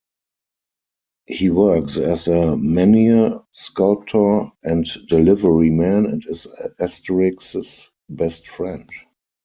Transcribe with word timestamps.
He 1.27 1.51
works 1.51 1.97
as 1.97 2.27
a 2.27 2.55
menhir 2.57 3.45
sculptor 3.51 4.51
and 4.63 4.83
deliveryman, 5.07 6.11
and 6.11 6.25
is 6.25 6.47
Asterix's 6.79 7.91
best 8.09 8.47
friend. 8.47 8.89